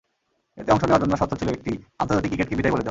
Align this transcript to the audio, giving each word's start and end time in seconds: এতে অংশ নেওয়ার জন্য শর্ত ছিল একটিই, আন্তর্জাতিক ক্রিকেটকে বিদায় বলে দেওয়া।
এতে 0.61 0.69
অংশ 0.73 0.83
নেওয়ার 0.87 1.03
জন্য 1.03 1.13
শর্ত 1.21 1.33
ছিল 1.39 1.49
একটিই, 1.57 1.77
আন্তর্জাতিক 2.01 2.27
ক্রিকেটকে 2.31 2.55
বিদায় 2.57 2.71
বলে 2.71 2.71
দেওয়া। 2.71 2.79